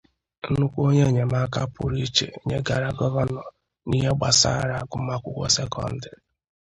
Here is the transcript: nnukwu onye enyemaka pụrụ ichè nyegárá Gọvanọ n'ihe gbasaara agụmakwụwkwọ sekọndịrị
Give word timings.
nnukwu 0.49 0.79
onye 0.87 1.03
enyemaka 1.09 1.59
pụrụ 1.73 1.95
ichè 2.05 2.27
nyegárá 2.47 2.89
Gọvanọ 2.97 3.41
n'ihe 3.87 4.09
gbasaara 4.17 4.73
agụmakwụwkwọ 4.81 5.45
sekọndịrị 5.55 6.19